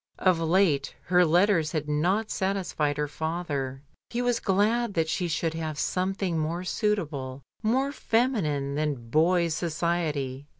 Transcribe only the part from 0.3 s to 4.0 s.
late her letters had not satisfied her father.